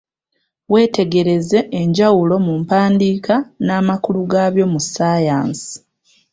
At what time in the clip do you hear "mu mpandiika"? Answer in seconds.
2.45-3.35